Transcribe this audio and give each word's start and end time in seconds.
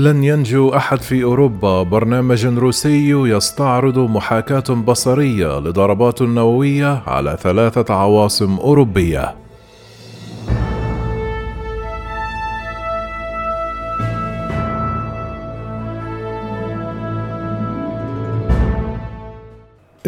لن 0.00 0.24
ينجو 0.24 0.68
أحد 0.68 1.00
في 1.00 1.24
أوروبا. 1.24 1.82
برنامج 1.82 2.46
روسي 2.46 3.10
يستعرض 3.10 3.98
محاكاة 3.98 4.74
بصرية 4.74 5.58
لضربات 5.58 6.22
نووية 6.22 7.02
على 7.06 7.38
ثلاثة 7.40 7.94
عواصم 7.94 8.56
أوروبية. 8.56 9.34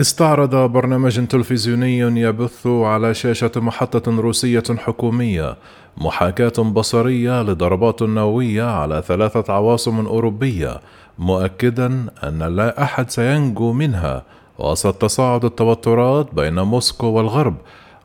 استعرض 0.00 0.54
برنامج 0.56 1.26
تلفزيوني 1.26 1.98
يبث 1.98 2.66
على 2.66 3.14
شاشة 3.14 3.50
محطة 3.56 4.20
روسية 4.20 4.62
حكومية 4.78 5.56
محاكاة 5.96 6.62
بصرية 6.62 7.42
لضربات 7.42 8.02
نووية 8.02 8.62
على 8.62 9.02
ثلاثة 9.06 9.52
عواصم 9.52 10.06
أوروبية 10.06 10.80
مؤكدا 11.18 12.06
أن 12.24 12.42
لا 12.42 12.82
أحد 12.82 13.10
سينجو 13.10 13.72
منها. 13.72 14.22
وسط 14.58 14.94
تصاعد 14.94 15.44
التوترات 15.44 16.34
بين 16.34 16.60
موسكو 16.60 17.06
والغرب 17.06 17.54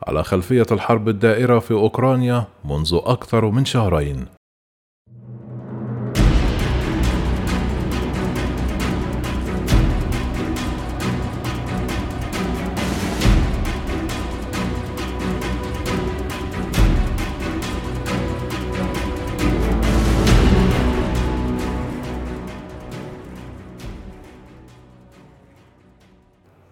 على 0.06 0.24
خلفية 0.24 0.66
الحرب 0.72 1.08
الدائرة 1.08 1.58
في 1.58 1.74
أوكرانيا 1.74 2.44
منذ 2.64 3.00
أكثر 3.04 3.50
من 3.50 3.64
شهرين. 3.64 4.35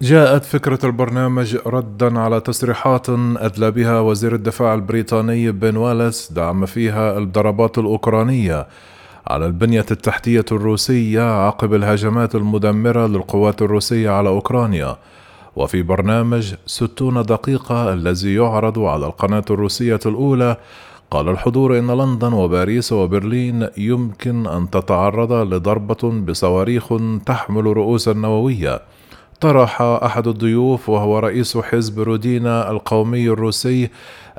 جاءت 0.01 0.45
فكرة 0.45 0.79
البرنامج 0.83 1.57
ردا 1.65 2.19
على 2.19 2.39
تصريحات 2.39 3.09
أدلى 3.09 3.71
بها 3.71 3.99
وزير 3.99 4.35
الدفاع 4.35 4.73
البريطاني 4.73 5.51
بن 5.51 5.77
والاس 5.77 6.31
دعم 6.31 6.65
فيها 6.65 7.17
الضربات 7.17 7.77
الأوكرانية. 7.77 8.67
على 9.27 9.45
البنية 9.45 9.85
التحتية 9.91 10.45
الروسية 10.51 11.21
عقب 11.47 11.73
الهجمات 11.73 12.35
المدمرة 12.35 13.07
للقوات 13.07 13.61
الروسية 13.61 14.09
على 14.09 14.29
أوكرانيا. 14.29 14.97
وفي 15.55 15.81
برنامج 15.81 16.53
ستون 16.65 17.21
دقيقة 17.21 17.93
الذي 17.93 18.35
يعرض 18.35 18.79
على 18.79 19.05
القناة 19.05 19.45
الروسية 19.49 19.99
الأولى 20.05 20.57
قال 21.11 21.29
الحضور 21.29 21.79
إن 21.79 21.91
لندن 21.91 22.33
وباريس 22.33 22.93
وبرلين 22.93 23.67
يمكن 23.77 24.47
أن 24.47 24.69
تتعرض 24.69 25.33
لضربة 25.33 26.09
بصواريخ 26.21 26.93
تحمل 27.25 27.65
رؤوسا 27.65 28.13
نووية 28.13 28.81
طرح 29.41 29.81
أحد 29.81 30.27
الضيوف 30.27 30.89
وهو 30.89 31.19
رئيس 31.19 31.57
حزب 31.57 31.99
رودينا 31.99 32.71
القومي 32.71 33.27
الروسي 33.29 33.89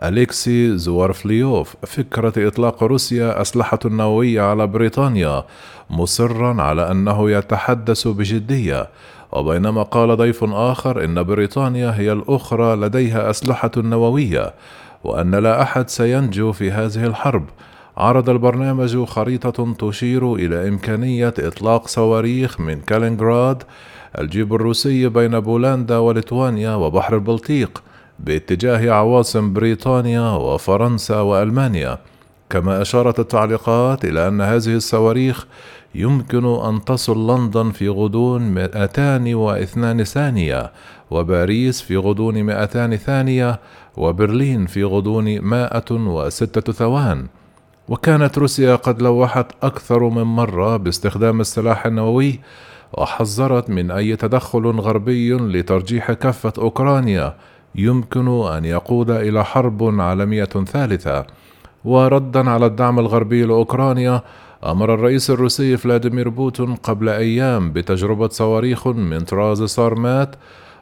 أليكسي 0.02 0.78
زوارفليوف. 0.78 1.76
فكرة 1.86 2.48
إطلاق 2.48 2.82
روسيا 2.82 3.40
أسلحة 3.40 3.78
نووية 3.84 4.42
على 4.42 4.66
بريطانيا 4.66 5.44
مصرا 5.90 6.62
على 6.62 6.90
أنه 6.90 7.30
يتحدث 7.30 8.08
بجدية. 8.08 8.88
وبينما 9.32 9.82
قال 9.82 10.16
ضيف 10.16 10.44
آخر 10.44 11.04
إن 11.04 11.22
بريطانيا 11.22 11.94
هي 11.96 12.12
الأخرى 12.12 12.76
لديها 12.76 13.30
أسلحة 13.30 13.70
نووية 13.76 14.54
وأن 15.04 15.34
لا 15.34 15.62
أحد 15.62 15.88
سينجو 15.90 16.52
في 16.52 16.70
هذه 16.70 17.06
الحرب. 17.06 17.44
عرض 17.96 18.30
البرنامج 18.30 19.04
خريطة 19.04 19.74
تشير 19.74 20.34
إلى 20.34 20.68
إمكانية 20.68 21.34
إطلاق 21.38 21.88
صواريخ 21.88 22.60
من 22.60 22.80
كالينغراد 22.80 23.62
الجيب 24.18 24.54
الروسي 24.54 25.08
بين 25.08 25.40
بولندا 25.40 25.98
وليتوانيا 25.98 26.74
وبحر 26.74 27.14
البلطيق 27.14 27.82
باتجاه 28.18 28.90
عواصم 28.90 29.52
بريطانيا 29.52 30.30
وفرنسا 30.30 31.20
وألمانيا. 31.20 31.98
كما 32.50 32.82
أشارت 32.82 33.18
التعليقات 33.20 34.04
إلى 34.04 34.28
أن 34.28 34.40
هذه 34.40 34.74
الصواريخ 34.74 35.46
يمكن 35.94 36.44
أن 36.44 36.84
تصل 36.84 37.30
لندن 37.30 37.70
في 37.70 37.88
غضون 37.88 38.42
202 38.42 40.04
ثانية 40.04 40.72
وباريس 41.10 41.80
في 41.80 41.96
غضون 41.96 42.42
200 42.42 42.96
ثانية 42.96 43.60
وبرلين 43.96 44.66
في 44.66 44.84
غضون 44.84 45.40
106 45.40 46.72
ثوان. 46.72 47.26
وكانت 47.88 48.38
روسيا 48.38 48.76
قد 48.76 49.02
لوحت 49.02 49.46
أكثر 49.62 50.08
من 50.08 50.22
مرة 50.22 50.76
باستخدام 50.76 51.40
السلاح 51.40 51.86
النووي 51.86 52.40
وحذرت 52.96 53.70
من 53.70 53.90
أي 53.90 54.16
تدخل 54.16 54.66
غربي 54.66 55.32
لترجيح 55.32 56.12
كفة 56.12 56.52
أوكرانيا. 56.58 57.34
يمكن 57.74 58.28
أن 58.28 58.64
يقود 58.64 59.10
إلى 59.10 59.44
حرب 59.44 60.00
عالمية 60.00 60.44
ثالثة. 60.44 61.26
وردا 61.84 62.50
على 62.50 62.66
الدعم 62.66 62.98
الغربي 62.98 63.44
لأوكرانيا 63.44 64.22
أمر 64.66 64.94
الرئيس 64.94 65.30
الروسي 65.30 65.76
فلاديمير 65.76 66.28
بوتين 66.28 66.74
قبل 66.74 67.08
أيام 67.08 67.72
بتجربة 67.72 68.28
صواريخ 68.28 68.86
من 68.86 69.20
طراز 69.20 69.62
سارمات 69.62 70.36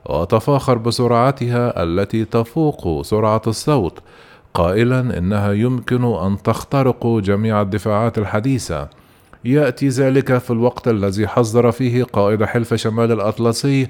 وتفاخر 0.06 0.78
بسرعتها 0.78 1.82
التي 1.82 2.24
تفوق 2.24 3.02
سرعة 3.02 3.42
الصوت 3.46 3.98
قائلا 4.54 5.18
إنها 5.18 5.52
يمكن 5.52 6.04
أن 6.04 6.42
تخترق 6.42 7.06
جميع 7.06 7.60
الدفاعات 7.60 8.18
الحديثة. 8.18 8.88
يأتي 9.44 9.88
ذلك 9.88 10.38
في 10.38 10.50
الوقت 10.50 10.88
الذي 10.88 11.28
حذر 11.28 11.72
فيه 11.72 12.04
قائد 12.04 12.44
حلف 12.44 12.74
شمال 12.74 13.12
الأطلسي 13.12 13.88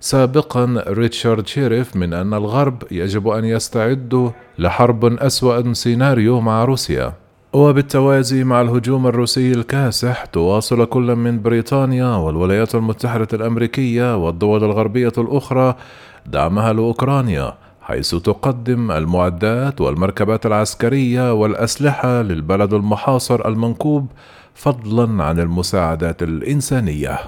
سابقا 0.00 0.84
ريتشارد 0.88 1.46
شيريف 1.46 1.96
من 1.96 2.12
أن 2.12 2.34
الغرب 2.34 2.82
يجب 2.90 3.28
أن 3.28 3.44
يستعدوا 3.44 4.30
لحرب 4.58 5.04
أسوأ 5.04 5.72
سيناريو 5.72 6.40
مع 6.40 6.64
روسيا. 6.64 7.12
وبالتوازي 7.52 8.44
مع 8.44 8.60
الهجوم 8.60 9.06
الروسي 9.06 9.52
الكاسح 9.52 10.24
تواصل 10.24 10.84
كل 10.84 11.16
من 11.16 11.42
بريطانيا 11.42 12.16
والولايات 12.16 12.74
المتحدة 12.74 13.28
الأمريكية 13.32 14.16
والدول 14.16 14.64
الغربية 14.64 15.12
الأخرى 15.18 15.74
دعمها 16.26 16.72
لأوكرانيا. 16.72 17.54
حيث 17.84 18.14
تقدم 18.14 18.90
المعدات 18.90 19.80
والمركبات 19.80 20.46
العسكرية 20.46 21.32
والأسلحة 21.32 22.22
للبلد 22.22 22.72
المحاصر 22.72 23.48
المنكوب 23.48 24.06
فضلا 24.54 25.24
عن 25.24 25.40
المساعدات 25.40 26.22
الإنسانية. 26.22 27.18